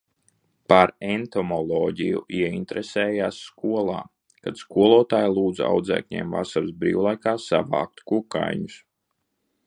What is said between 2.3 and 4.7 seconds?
ieinteresējās skolā, kad